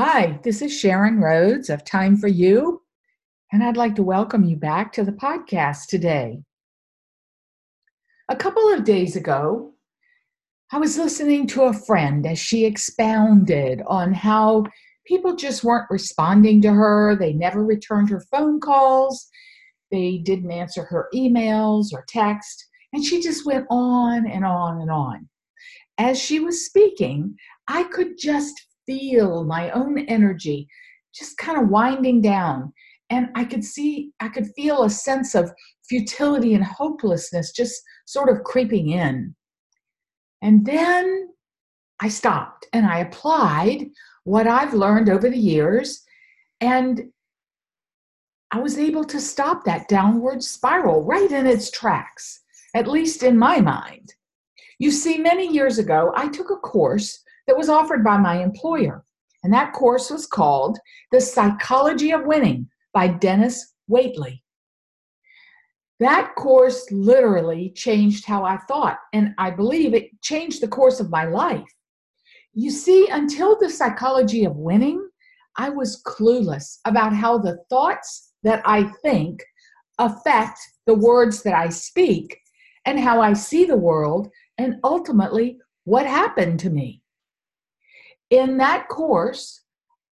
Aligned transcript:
Hi, 0.00 0.38
this 0.44 0.62
is 0.62 0.72
Sharon 0.72 1.18
Rhodes 1.18 1.68
of 1.68 1.84
Time 1.84 2.16
for 2.16 2.28
You, 2.28 2.82
and 3.50 3.64
I'd 3.64 3.76
like 3.76 3.96
to 3.96 4.02
welcome 4.04 4.44
you 4.44 4.54
back 4.54 4.92
to 4.92 5.02
the 5.02 5.10
podcast 5.10 5.88
today. 5.88 6.44
A 8.28 8.36
couple 8.36 8.72
of 8.72 8.84
days 8.84 9.16
ago, 9.16 9.72
I 10.70 10.78
was 10.78 10.96
listening 10.98 11.48
to 11.48 11.64
a 11.64 11.72
friend 11.72 12.24
as 12.26 12.38
she 12.38 12.64
expounded 12.64 13.82
on 13.88 14.14
how 14.14 14.66
people 15.04 15.34
just 15.34 15.64
weren't 15.64 15.90
responding 15.90 16.62
to 16.62 16.70
her. 16.72 17.16
They 17.16 17.32
never 17.32 17.64
returned 17.64 18.08
her 18.10 18.24
phone 18.30 18.60
calls, 18.60 19.28
they 19.90 20.18
didn't 20.18 20.52
answer 20.52 20.84
her 20.84 21.08
emails 21.12 21.92
or 21.92 22.04
text, 22.06 22.68
and 22.92 23.04
she 23.04 23.20
just 23.20 23.44
went 23.44 23.66
on 23.68 24.28
and 24.28 24.44
on 24.44 24.80
and 24.80 24.92
on. 24.92 25.28
As 25.98 26.20
she 26.20 26.38
was 26.38 26.64
speaking, 26.64 27.36
I 27.66 27.82
could 27.82 28.16
just 28.16 28.67
feel 28.88 29.44
my 29.44 29.70
own 29.70 29.98
energy 30.06 30.66
just 31.14 31.36
kind 31.36 31.60
of 31.60 31.68
winding 31.68 32.20
down. 32.20 32.72
And 33.10 33.28
I 33.34 33.44
could 33.44 33.64
see, 33.64 34.12
I 34.20 34.28
could 34.28 34.48
feel 34.54 34.84
a 34.84 34.90
sense 34.90 35.34
of 35.34 35.52
futility 35.88 36.54
and 36.54 36.64
hopelessness 36.64 37.52
just 37.52 37.80
sort 38.06 38.28
of 38.28 38.44
creeping 38.44 38.90
in. 38.90 39.34
And 40.42 40.64
then 40.64 41.28
I 42.00 42.08
stopped 42.08 42.66
and 42.72 42.86
I 42.86 43.00
applied 43.00 43.86
what 44.24 44.46
I've 44.46 44.74
learned 44.74 45.08
over 45.08 45.28
the 45.28 45.38
years. 45.38 46.04
And 46.60 47.02
I 48.50 48.60
was 48.60 48.78
able 48.78 49.04
to 49.04 49.20
stop 49.20 49.64
that 49.64 49.88
downward 49.88 50.42
spiral 50.42 51.04
right 51.04 51.30
in 51.30 51.46
its 51.46 51.70
tracks, 51.70 52.40
at 52.74 52.88
least 52.88 53.22
in 53.22 53.36
my 53.36 53.60
mind. 53.60 54.14
You 54.78 54.90
see, 54.90 55.18
many 55.18 55.52
years 55.52 55.78
ago, 55.78 56.12
I 56.14 56.28
took 56.28 56.50
a 56.50 56.56
course 56.56 57.22
that 57.48 57.56
was 57.56 57.68
offered 57.70 58.04
by 58.04 58.18
my 58.18 58.40
employer. 58.40 59.02
And 59.42 59.52
that 59.52 59.72
course 59.72 60.10
was 60.10 60.26
called 60.26 60.78
The 61.10 61.20
Psychology 61.20 62.12
of 62.12 62.26
Winning 62.26 62.68
by 62.92 63.08
Dennis 63.08 63.72
Waitley. 63.90 64.42
That 65.98 66.34
course 66.36 66.86
literally 66.92 67.72
changed 67.74 68.24
how 68.26 68.44
I 68.44 68.58
thought, 68.68 68.98
and 69.12 69.34
I 69.38 69.50
believe 69.50 69.94
it 69.94 70.10
changed 70.22 70.60
the 70.60 70.68
course 70.68 71.00
of 71.00 71.10
my 71.10 71.24
life. 71.24 71.66
You 72.52 72.70
see, 72.70 73.08
until 73.08 73.58
the 73.58 73.70
psychology 73.70 74.44
of 74.44 74.54
winning, 74.56 75.08
I 75.56 75.70
was 75.70 76.02
clueless 76.04 76.78
about 76.84 77.14
how 77.14 77.38
the 77.38 77.58
thoughts 77.68 78.32
that 78.42 78.62
I 78.64 78.84
think 79.02 79.42
affect 79.98 80.60
the 80.86 80.94
words 80.94 81.42
that 81.42 81.54
I 81.54 81.70
speak 81.70 82.38
and 82.84 83.00
how 83.00 83.20
I 83.20 83.32
see 83.32 83.64
the 83.64 83.76
world, 83.76 84.28
and 84.58 84.76
ultimately 84.84 85.58
what 85.84 86.06
happened 86.06 86.60
to 86.60 86.70
me 86.70 87.02
in 88.30 88.58
that 88.58 88.88
course, 88.88 89.62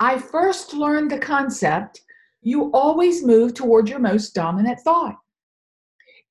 I 0.00 0.18
first 0.18 0.74
learned 0.74 1.10
the 1.10 1.18
concept 1.18 2.00
you 2.42 2.70
always 2.72 3.24
move 3.24 3.54
toward 3.54 3.88
your 3.88 3.98
most 3.98 4.34
dominant 4.34 4.78
thought. 4.80 5.16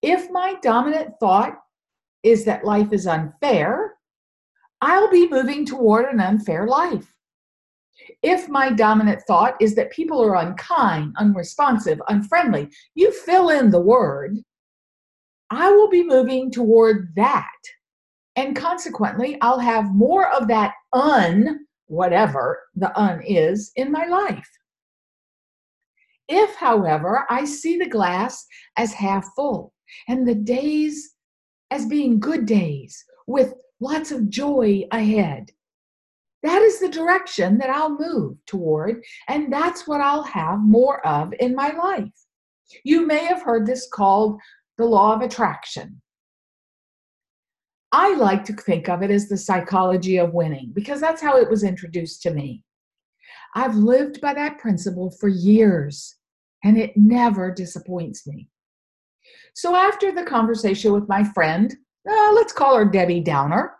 If 0.02 0.30
my 0.30 0.56
dominant 0.62 1.16
thought 1.20 1.58
is 2.22 2.46
that 2.46 2.64
life 2.64 2.94
is 2.94 3.08
unfair, 3.08 3.96
I'll 4.82 5.10
be 5.10 5.28
moving 5.28 5.66
toward 5.66 6.14
an 6.14 6.20
unfair 6.20 6.68
life. 6.68 7.12
If 8.22 8.48
my 8.50 8.72
dominant 8.72 9.22
thought 9.28 9.56
is 9.60 9.76
that 9.76 9.92
people 9.92 10.22
are 10.22 10.36
unkind, 10.36 11.16
unresponsive, 11.18 12.02
unfriendly, 12.10 12.70
you 12.96 13.12
fill 13.12 13.50
in 13.50 13.72
the 13.72 13.82
word, 13.82 14.38
I 15.50 15.72
will 15.72 15.90
be 15.90 16.04
moving 16.04 16.52
toward 16.52 17.14
that. 17.16 17.48
And 18.36 18.56
consequently, 18.56 19.38
I'll 19.42 19.60
have 19.60 19.94
more 19.94 20.30
of 20.32 20.48
that 20.48 20.74
un 20.92 21.66
whatever 21.94 22.64
the 22.76 22.98
un 23.00 23.22
is 23.22 23.72
in 23.76 23.92
my 23.92 24.06
life. 24.06 24.50
If, 26.28 26.56
however, 26.56 27.26
I 27.30 27.46
see 27.46 27.78
the 27.78 27.90
glass 27.90 28.46
as 28.78 28.94
half 28.94 29.26
full 29.36 29.74
and 30.08 30.28
the 30.28 30.36
days 30.36 31.14
as 31.70 31.86
being 31.86 32.20
good 32.20 32.46
days 32.46 33.04
with 33.28 33.54
lots 33.80 34.12
of 34.12 34.30
joy 34.30 34.84
ahead, 34.92 35.52
that 36.42 36.62
is 36.62 36.80
the 36.80 36.90
direction 36.90 37.58
that 37.60 37.70
I'll 37.70 37.98
move 37.98 38.38
toward, 38.46 39.02
and 39.30 39.52
that's 39.52 39.88
what 39.88 40.02
I'll 40.02 40.24
have 40.24 40.60
more 40.60 41.06
of 41.08 41.34
in 41.40 41.56
my 41.56 41.72
life. 41.72 42.12
You 42.84 43.06
may 43.06 43.26
have 43.26 43.44
heard 43.44 43.66
this 43.66 43.88
called 43.92 44.42
the 44.78 44.86
law 44.86 45.14
of 45.14 45.22
attraction. 45.22 46.02
I 47.94 48.16
like 48.16 48.44
to 48.46 48.54
think 48.54 48.90
of 48.90 49.04
it 49.04 49.12
as 49.12 49.30
the 49.30 49.38
psychology 49.38 50.18
of 50.18 50.34
winning 50.34 50.72
because 50.74 51.00
that's 51.00 51.22
how 51.22 51.38
it 51.38 51.48
was 51.48 51.64
introduced 51.64 52.24
to 52.24 52.32
me. 52.34 52.64
I've 53.54 53.76
lived 53.76 54.20
by 54.20 54.34
that 54.34 54.58
principle 54.58 55.12
for 55.12 55.30
years 55.30 56.16
and 56.64 56.76
it 56.76 56.94
never 56.98 57.52
disappoints 57.52 58.26
me. 58.26 58.50
So, 59.54 59.76
after 59.76 60.12
the 60.12 60.24
conversation 60.24 60.92
with 60.92 61.08
my 61.08 61.24
friend, 61.24 61.72
uh, 62.10 62.32
let's 62.34 62.52
call 62.52 62.76
her 62.76 62.86
Debbie 62.86 63.20
Downer, 63.20 63.76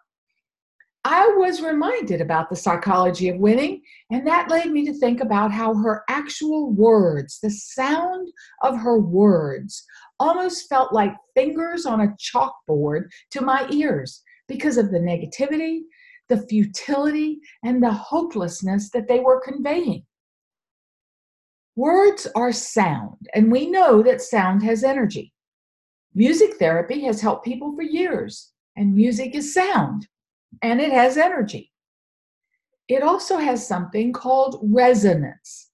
I 1.06 1.28
was 1.36 1.62
reminded 1.62 2.22
about 2.22 2.50
the 2.50 2.56
psychology 2.56 3.28
of 3.28 3.38
winning, 3.38 3.82
and 4.10 4.26
that 4.26 4.50
led 4.50 4.72
me 4.72 4.86
to 4.86 4.94
think 4.94 5.20
about 5.20 5.52
how 5.52 5.74
her 5.76 6.04
actual 6.08 6.72
words, 6.72 7.40
the 7.42 7.50
sound 7.50 8.30
of 8.62 8.78
her 8.78 8.98
words, 8.98 9.86
almost 10.24 10.70
felt 10.70 10.94
like 10.94 11.14
fingers 11.36 11.86
on 11.86 12.02
a 12.02 12.16
chalkboard 12.18 13.10
to 13.32 13.42
my 13.42 13.68
ears 13.70 14.22
because 14.48 14.78
of 14.78 14.92
the 14.92 15.00
negativity, 15.00 15.82
the 16.30 16.46
futility, 16.48 17.40
and 17.64 17.82
the 17.82 17.92
hopelessness 17.92 18.90
that 18.92 19.08
they 19.08 19.20
were 19.20 19.42
conveying. 19.42 20.06
Words 21.76 22.28
are 22.36 22.52
sound, 22.52 23.28
and 23.34 23.52
we 23.52 23.70
know 23.70 24.04
that 24.04 24.22
sound 24.22 24.64
has 24.64 24.84
energy. 24.84 25.34
Music 26.14 26.56
therapy 26.58 27.02
has 27.02 27.20
helped 27.20 27.46
people 27.46 27.76
for 27.76 27.82
years, 27.82 28.52
and 28.76 28.96
music 28.96 29.36
is 29.36 29.54
sound 29.54 30.08
and 30.62 30.80
it 30.80 30.92
has 30.92 31.18
energy. 31.18 31.72
It 32.88 33.02
also 33.02 33.38
has 33.38 33.68
something 33.68 34.14
called 34.14 34.60
resonance. 34.62 35.70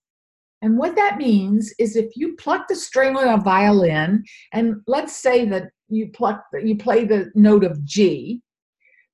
And 0.62 0.78
what 0.78 0.96
that 0.96 1.18
means 1.18 1.74
is 1.80 1.96
if 1.96 2.16
you 2.16 2.36
pluck 2.36 2.68
the 2.68 2.75
string 2.75 3.16
on 3.16 3.28
a 3.28 3.42
violin, 3.42 4.24
and 4.52 4.81
let's 4.88 5.16
say 5.16 5.46
that 5.46 5.70
you 5.88 6.09
pluck 6.14 6.44
you 6.62 6.78
play 6.78 7.06
the 7.06 7.31
note 7.34 7.64
of 7.64 7.84
G, 7.86 8.42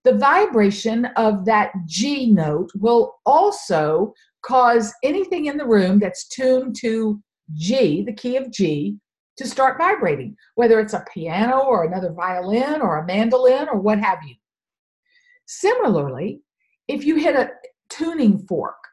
the 0.03 0.13
vibration 0.13 1.05
of 1.17 1.45
that 1.45 1.71
G 1.85 2.31
note 2.31 2.71
will 2.75 3.15
also 3.25 4.13
cause 4.41 4.93
anything 5.03 5.45
in 5.45 5.57
the 5.57 5.65
room 5.65 5.99
that's 5.99 6.27
tuned 6.27 6.75
to 6.81 7.21
G, 7.53 8.03
the 8.03 8.13
key 8.13 8.37
of 8.37 8.51
G, 8.51 8.97
to 9.37 9.47
start 9.47 9.77
vibrating, 9.77 10.35
whether 10.55 10.79
it's 10.79 10.93
a 10.93 11.05
piano 11.13 11.59
or 11.59 11.83
another 11.83 12.11
violin 12.11 12.81
or 12.81 12.99
a 12.99 13.05
mandolin 13.05 13.67
or 13.67 13.79
what 13.79 13.99
have 13.99 14.19
you. 14.25 14.35
Similarly, 15.45 16.41
if 16.87 17.03
you 17.03 17.17
hit 17.17 17.35
a 17.35 17.51
tuning 17.89 18.39
fork 18.47 18.84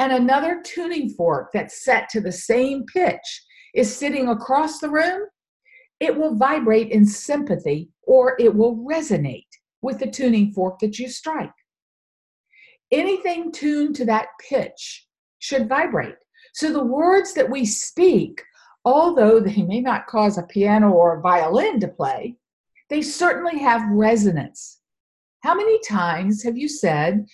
and 0.00 0.14
another 0.14 0.62
tuning 0.64 1.10
fork 1.10 1.50
that's 1.52 1.84
set 1.84 2.08
to 2.08 2.22
the 2.22 2.32
same 2.32 2.86
pitch 2.86 3.44
is 3.74 3.94
sitting 3.94 4.28
across 4.28 4.78
the 4.78 4.88
room, 4.88 5.24
it 6.00 6.16
will 6.16 6.34
vibrate 6.36 6.90
in 6.90 7.04
sympathy 7.04 7.90
or 8.04 8.34
it 8.40 8.54
will 8.54 8.76
resonate 8.78 9.46
with 9.82 9.98
the 9.98 10.10
tuning 10.10 10.52
fork 10.52 10.78
that 10.78 10.98
you 10.98 11.06
strike. 11.06 11.52
Anything 12.90 13.52
tuned 13.52 13.94
to 13.96 14.06
that 14.06 14.28
pitch 14.48 15.06
should 15.38 15.68
vibrate. 15.68 16.16
So 16.54 16.72
the 16.72 16.82
words 16.82 17.34
that 17.34 17.50
we 17.50 17.66
speak, 17.66 18.42
although 18.86 19.38
they 19.38 19.62
may 19.62 19.82
not 19.82 20.06
cause 20.06 20.38
a 20.38 20.44
piano 20.44 20.92
or 20.92 21.18
a 21.18 21.20
violin 21.20 21.78
to 21.80 21.88
play, 21.88 22.36
they 22.88 23.02
certainly 23.02 23.58
have 23.58 23.82
resonance 23.90 24.80
how 25.40 25.54
many 25.54 25.78
times 25.80 26.42
have 26.42 26.56
you 26.56 26.68
said 26.68 27.26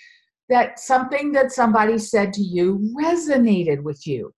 that 0.48 0.78
something 0.78 1.32
that 1.32 1.52
somebody 1.52 1.98
said 1.98 2.32
to 2.34 2.42
you 2.42 2.94
resonated 2.98 3.82
with 3.82 4.06
you? 4.06 4.32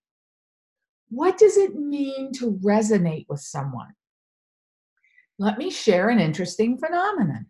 What 1.11 1.39
does 1.39 1.57
it 1.57 1.75
mean 1.75 2.33
to 2.35 2.59
resonate 2.65 3.27
with 3.29 3.41
someone? 3.41 3.95
Let 5.39 5.59
me 5.59 5.71
share 5.71 6.09
an 6.09 6.19
interesting 6.19 6.79
phenomenon. 6.79 7.47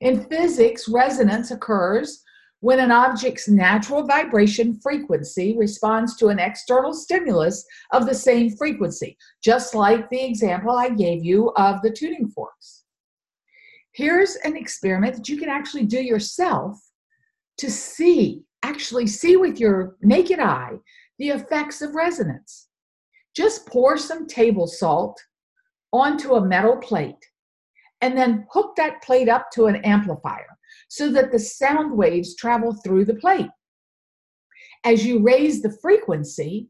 In 0.00 0.24
physics, 0.24 0.88
resonance 0.88 1.50
occurs 1.50 2.22
when 2.60 2.80
an 2.80 2.90
object's 2.90 3.48
natural 3.48 4.06
vibration 4.06 4.80
frequency 4.82 5.54
responds 5.56 6.16
to 6.16 6.28
an 6.28 6.38
external 6.38 6.94
stimulus 6.94 7.64
of 7.92 8.06
the 8.06 8.14
same 8.14 8.56
frequency, 8.56 9.16
just 9.42 9.74
like 9.74 10.08
the 10.08 10.24
example 10.24 10.72
I 10.72 10.88
gave 10.88 11.24
you 11.24 11.50
of 11.56 11.82
the 11.82 11.90
tuning 11.90 12.28
forks. 12.28 12.84
Here's 13.92 14.36
an 14.36 14.56
experiment 14.56 15.14
that 15.14 15.28
you 15.28 15.38
can 15.38 15.48
actually 15.48 15.84
do 15.84 16.02
yourself 16.02 16.80
to 17.58 17.70
see, 17.70 18.42
actually 18.62 19.06
see 19.06 19.36
with 19.36 19.60
your 19.60 19.96
naked 20.02 20.38
eye, 20.38 20.72
the 21.18 21.28
effects 21.28 21.82
of 21.82 21.94
resonance. 21.94 22.68
Just 23.36 23.66
pour 23.66 23.96
some 23.96 24.26
table 24.26 24.66
salt 24.66 25.20
onto 25.92 26.34
a 26.34 26.44
metal 26.44 26.76
plate 26.76 27.24
and 28.00 28.16
then 28.16 28.46
hook 28.50 28.74
that 28.76 29.02
plate 29.02 29.28
up 29.28 29.50
to 29.52 29.66
an 29.66 29.76
amplifier 29.76 30.46
so 30.88 31.10
that 31.10 31.32
the 31.32 31.38
sound 31.38 31.96
waves 31.96 32.36
travel 32.36 32.74
through 32.84 33.04
the 33.04 33.14
plate. 33.14 33.50
As 34.84 35.06
you 35.06 35.20
raise 35.20 35.62
the 35.62 35.76
frequency, 35.80 36.68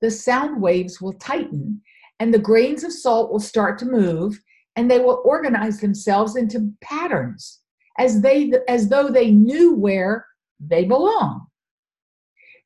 the 0.00 0.10
sound 0.10 0.62
waves 0.62 1.00
will 1.00 1.12
tighten 1.14 1.82
and 2.18 2.32
the 2.32 2.38
grains 2.38 2.84
of 2.84 2.92
salt 2.92 3.30
will 3.30 3.40
start 3.40 3.78
to 3.78 3.84
move 3.84 4.40
and 4.76 4.90
they 4.90 4.98
will 4.98 5.22
organize 5.24 5.80
themselves 5.80 6.36
into 6.36 6.72
patterns 6.80 7.60
as 8.00 8.22
they 8.22 8.50
as 8.66 8.88
though 8.88 9.08
they 9.10 9.30
knew 9.30 9.74
where 9.74 10.26
they 10.58 10.84
belong. 10.84 11.46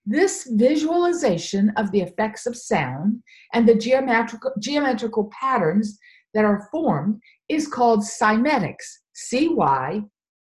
This 0.06 0.48
visualization 0.52 1.72
of 1.76 1.90
the 1.90 2.02
effects 2.02 2.46
of 2.46 2.56
sound 2.56 3.20
and 3.52 3.68
the 3.68 3.74
geometrical, 3.74 4.52
geometrical 4.60 5.30
patterns 5.40 5.98
that 6.34 6.44
are 6.44 6.68
formed 6.70 7.20
is 7.48 7.66
called 7.66 8.00
cymatics. 8.00 8.86
C 9.14 9.48
Y, 9.48 10.02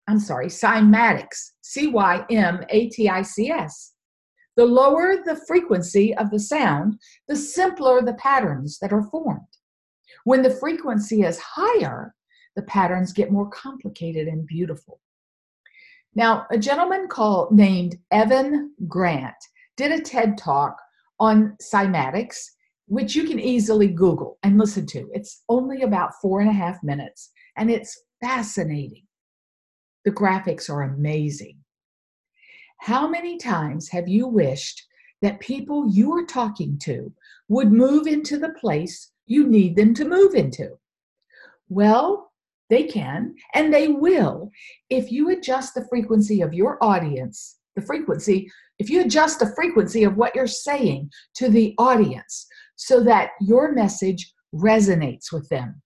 I'm 0.08 0.18
sorry, 0.18 0.48
cymatics. 0.48 1.38
C 1.62 1.86
Y 1.86 2.24
M 2.30 2.64
A 2.68 2.88
T 2.88 3.08
I 3.08 3.22
C 3.22 3.50
S. 3.50 3.92
The 4.56 4.64
lower 4.64 5.22
the 5.24 5.40
frequency 5.46 6.14
of 6.16 6.30
the 6.30 6.40
sound, 6.40 6.98
the 7.28 7.36
simpler 7.36 8.02
the 8.02 8.14
patterns 8.14 8.78
that 8.80 8.92
are 8.92 9.08
formed. 9.10 9.52
When 10.24 10.42
the 10.42 10.56
frequency 10.62 11.22
is 11.22 11.38
higher, 11.38 12.14
the 12.56 12.62
patterns 12.62 13.12
get 13.12 13.32
more 13.32 13.48
complicated 13.48 14.28
and 14.28 14.46
beautiful. 14.46 15.00
Now, 16.14 16.46
a 16.50 16.58
gentleman 16.58 17.08
called 17.08 17.52
named 17.52 17.96
Evan 18.10 18.74
Grant 18.86 19.34
did 19.76 19.92
a 19.92 20.00
TED 20.00 20.36
talk 20.36 20.76
on 21.18 21.56
cymatics, 21.62 22.44
which 22.86 23.14
you 23.14 23.24
can 23.24 23.40
easily 23.40 23.88
Google 23.88 24.38
and 24.42 24.58
listen 24.58 24.86
to. 24.86 25.08
It's 25.12 25.42
only 25.48 25.82
about 25.82 26.20
four 26.20 26.40
and 26.40 26.50
a 26.50 26.52
half 26.52 26.82
minutes, 26.82 27.30
and 27.56 27.70
it's 27.70 27.98
fascinating. 28.20 29.04
The 30.04 30.10
graphics 30.10 30.68
are 30.68 30.82
amazing. 30.82 31.58
How 32.78 33.08
many 33.08 33.38
times 33.38 33.88
have 33.90 34.08
you 34.08 34.26
wished 34.26 34.84
that 35.22 35.40
people 35.40 35.88
you 35.88 36.12
are 36.12 36.26
talking 36.26 36.76
to 36.82 37.12
would 37.48 37.72
move 37.72 38.06
into 38.06 38.38
the 38.38 38.50
place 38.50 39.12
you 39.26 39.46
need 39.46 39.76
them 39.76 39.94
to 39.94 40.04
move 40.04 40.34
into? 40.34 40.76
Well, 41.68 42.31
they 42.72 42.84
can 42.84 43.34
and 43.52 43.72
they 43.72 43.88
will 43.88 44.50
if 44.88 45.12
you 45.12 45.28
adjust 45.28 45.74
the 45.74 45.86
frequency 45.90 46.40
of 46.40 46.54
your 46.54 46.82
audience, 46.82 47.58
the 47.76 47.82
frequency, 47.82 48.50
if 48.78 48.88
you 48.88 49.02
adjust 49.02 49.38
the 49.38 49.54
frequency 49.54 50.04
of 50.04 50.16
what 50.16 50.34
you're 50.34 50.46
saying 50.46 51.10
to 51.34 51.50
the 51.50 51.74
audience 51.76 52.46
so 52.76 53.04
that 53.04 53.32
your 53.42 53.72
message 53.72 54.32
resonates 54.54 55.30
with 55.30 55.46
them. 55.50 55.82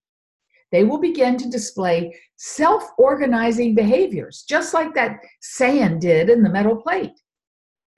They 0.71 0.85
will 0.85 1.01
begin 1.01 1.37
to 1.39 1.51
display 1.51 2.15
self 2.37 2.85
organizing 2.99 3.75
behaviors, 3.75 4.45
just 4.49 4.73
like 4.73 4.95
that 4.95 5.19
sand 5.41 6.01
did 6.01 6.31
in 6.31 6.45
the 6.45 6.51
metal 6.51 6.77
plate. 6.77 7.19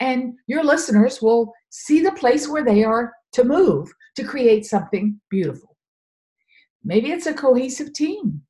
And 0.01 0.35
your 0.47 0.65
listeners 0.65 1.21
will 1.21 1.53
see 1.69 2.01
the 2.01 2.13
place 2.13 2.49
where 2.49 2.65
they 2.65 2.85
are 2.85 3.13
to 3.33 3.45
move 3.45 3.91
to 4.17 4.25
create 4.25 4.65
something 4.65 5.21
beautiful. 5.31 5.77
Maybe 6.85 7.11
it's 7.11 7.27
a 7.27 7.35
cohesive 7.35 7.93
team. 7.93 8.43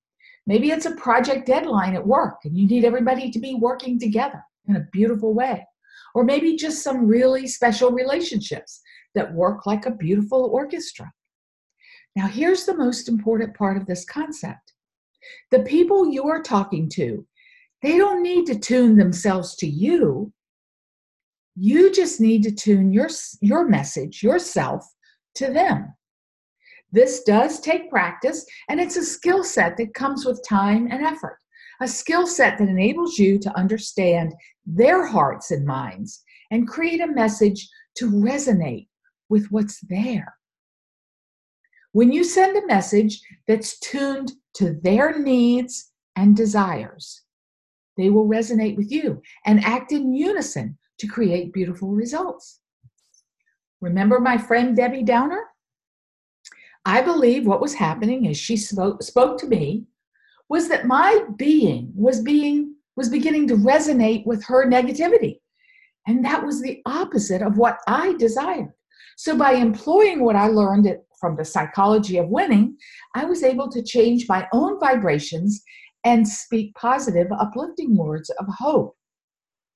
Maybe 0.48 0.70
it's 0.70 0.86
a 0.86 0.96
project 0.96 1.46
deadline 1.46 1.94
at 1.94 2.06
work 2.06 2.38
and 2.44 2.56
you 2.56 2.66
need 2.66 2.86
everybody 2.86 3.30
to 3.30 3.38
be 3.38 3.54
working 3.54 3.98
together 3.98 4.42
in 4.66 4.76
a 4.76 4.86
beautiful 4.92 5.34
way. 5.34 5.66
Or 6.14 6.24
maybe 6.24 6.56
just 6.56 6.82
some 6.82 7.06
really 7.06 7.46
special 7.46 7.92
relationships 7.92 8.80
that 9.14 9.34
work 9.34 9.66
like 9.66 9.84
a 9.84 9.90
beautiful 9.90 10.48
orchestra. 10.50 11.12
Now, 12.16 12.26
here's 12.28 12.64
the 12.64 12.76
most 12.76 13.10
important 13.10 13.54
part 13.54 13.76
of 13.76 13.84
this 13.86 14.06
concept 14.06 14.72
the 15.50 15.60
people 15.60 16.10
you 16.10 16.26
are 16.28 16.42
talking 16.42 16.88
to, 16.88 17.26
they 17.82 17.98
don't 17.98 18.22
need 18.22 18.46
to 18.46 18.58
tune 18.58 18.96
themselves 18.96 19.54
to 19.56 19.66
you. 19.66 20.32
You 21.56 21.92
just 21.92 22.20
need 22.20 22.42
to 22.44 22.52
tune 22.52 22.90
your, 22.90 23.10
your 23.42 23.68
message, 23.68 24.22
yourself, 24.22 24.86
to 25.34 25.52
them. 25.52 25.92
This 26.90 27.22
does 27.24 27.60
take 27.60 27.90
practice, 27.90 28.46
and 28.68 28.80
it's 28.80 28.96
a 28.96 29.04
skill 29.04 29.44
set 29.44 29.76
that 29.76 29.94
comes 29.94 30.24
with 30.24 30.46
time 30.46 30.88
and 30.90 31.04
effort. 31.04 31.38
A 31.80 31.88
skill 31.88 32.26
set 32.26 32.58
that 32.58 32.68
enables 32.68 33.18
you 33.18 33.38
to 33.38 33.56
understand 33.56 34.34
their 34.66 35.06
hearts 35.06 35.50
and 35.50 35.66
minds 35.66 36.22
and 36.50 36.66
create 36.66 37.00
a 37.00 37.06
message 37.06 37.68
to 37.96 38.10
resonate 38.10 38.88
with 39.28 39.46
what's 39.50 39.80
there. 39.88 40.34
When 41.92 42.12
you 42.12 42.24
send 42.24 42.56
a 42.56 42.66
message 42.66 43.20
that's 43.46 43.78
tuned 43.80 44.32
to 44.54 44.78
their 44.82 45.18
needs 45.18 45.92
and 46.16 46.36
desires, 46.36 47.22
they 47.96 48.10
will 48.10 48.26
resonate 48.26 48.76
with 48.76 48.90
you 48.90 49.20
and 49.44 49.64
act 49.64 49.92
in 49.92 50.14
unison 50.14 50.78
to 50.98 51.06
create 51.06 51.52
beautiful 51.52 51.90
results. 51.90 52.60
Remember 53.80 54.20
my 54.20 54.38
friend 54.38 54.76
Debbie 54.76 55.02
Downer? 55.02 55.44
I 56.88 57.02
believe 57.02 57.46
what 57.46 57.60
was 57.60 57.74
happening 57.74 58.26
as 58.28 58.38
she 58.38 58.56
spoke, 58.56 59.02
spoke 59.02 59.38
to 59.40 59.46
me 59.46 59.84
was 60.48 60.68
that 60.68 60.86
my 60.86 61.22
being 61.36 61.92
was 61.94 62.22
being 62.22 62.76
was 62.96 63.10
beginning 63.10 63.46
to 63.48 63.56
resonate 63.56 64.24
with 64.24 64.42
her 64.46 64.66
negativity. 64.66 65.40
And 66.06 66.24
that 66.24 66.42
was 66.42 66.62
the 66.62 66.80
opposite 66.86 67.42
of 67.42 67.58
what 67.58 67.76
I 67.86 68.14
desired. 68.14 68.72
So 69.18 69.36
by 69.36 69.52
employing 69.52 70.24
what 70.24 70.34
I 70.34 70.46
learned 70.48 70.86
at 70.86 71.04
from 71.20 71.36
the 71.36 71.44
psychology 71.44 72.16
of 72.16 72.30
winning, 72.30 72.78
I 73.14 73.26
was 73.26 73.42
able 73.42 73.68
to 73.68 73.82
change 73.82 74.24
my 74.26 74.48
own 74.54 74.80
vibrations 74.80 75.62
and 76.04 76.26
speak 76.26 76.74
positive, 76.74 77.26
uplifting 77.38 77.98
words 77.98 78.30
of 78.30 78.46
hope, 78.58 78.96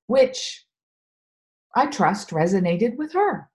which 0.06 0.65
I 1.76 1.88
trust 1.88 2.31
resonated 2.31 2.97
with 2.97 3.12
her. 3.12 3.50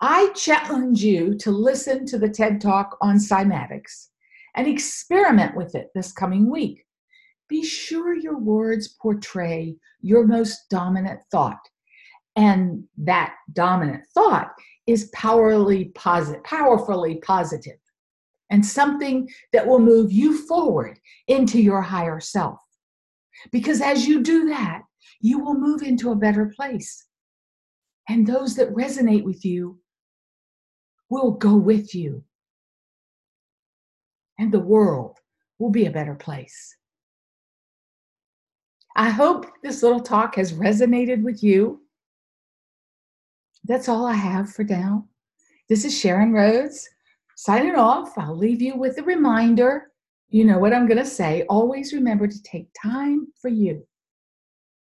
I 0.00 0.30
challenge 0.34 1.02
you 1.02 1.36
to 1.38 1.50
listen 1.50 2.04
to 2.06 2.18
the 2.18 2.28
TED 2.28 2.60
Talk 2.60 2.96
on 3.00 3.16
cymatics 3.16 4.08
and 4.56 4.66
experiment 4.66 5.56
with 5.56 5.74
it 5.74 5.90
this 5.94 6.12
coming 6.12 6.50
week. 6.50 6.84
Be 7.48 7.64
sure 7.64 8.14
your 8.14 8.38
words 8.38 8.96
portray 9.00 9.76
your 10.00 10.26
most 10.26 10.68
dominant 10.68 11.20
thought. 11.30 11.60
And 12.36 12.84
that 12.98 13.34
dominant 13.52 14.04
thought 14.12 14.50
is 14.86 15.10
powerfully 15.14 15.86
positive, 15.94 16.42
powerfully 16.44 17.16
positive, 17.16 17.78
and 18.50 18.64
something 18.64 19.28
that 19.52 19.66
will 19.66 19.78
move 19.78 20.12
you 20.12 20.46
forward 20.46 20.98
into 21.28 21.60
your 21.60 21.80
higher 21.80 22.20
self. 22.20 22.58
Because 23.52 23.80
as 23.80 24.06
you 24.06 24.22
do 24.22 24.48
that, 24.48 24.82
you 25.20 25.38
will 25.38 25.54
move 25.54 25.82
into 25.82 26.10
a 26.10 26.16
better 26.16 26.52
place. 26.54 27.06
And 28.08 28.26
those 28.26 28.54
that 28.56 28.74
resonate 28.74 29.24
with 29.24 29.44
you 29.44 29.78
will 31.10 31.32
go 31.32 31.56
with 31.56 31.94
you. 31.94 32.24
And 34.38 34.50
the 34.50 34.60
world 34.60 35.18
will 35.58 35.70
be 35.70 35.86
a 35.86 35.90
better 35.90 36.14
place. 36.14 36.76
I 38.96 39.10
hope 39.10 39.46
this 39.62 39.82
little 39.82 40.00
talk 40.00 40.36
has 40.36 40.52
resonated 40.52 41.22
with 41.22 41.42
you 41.42 41.80
that's 43.66 43.88
all 43.88 44.06
I 44.06 44.14
have 44.14 44.52
for 44.52 44.62
now. 44.64 45.06
This 45.68 45.84
is 45.84 45.98
Sharon 45.98 46.32
Rhodes 46.32 46.88
signing 47.36 47.76
off. 47.76 48.16
I'll 48.18 48.36
leave 48.36 48.60
you 48.60 48.76
with 48.76 48.98
a 48.98 49.02
reminder. 49.02 49.90
You 50.28 50.44
know 50.44 50.58
what 50.58 50.74
I'm 50.74 50.86
going 50.86 50.98
to 50.98 51.06
say. 51.06 51.44
Always 51.48 51.94
remember 51.94 52.26
to 52.26 52.42
take 52.42 52.68
time 52.80 53.28
for 53.40 53.48
you 53.48 53.86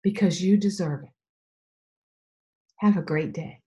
because 0.04 0.42
you 0.42 0.58
deserve 0.58 1.04
it. 1.04 1.10
Have 2.78 2.98
a 2.98 3.02
great 3.02 3.34
day. 3.34 3.62